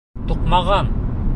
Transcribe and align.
Туҡмаған! 0.31 0.91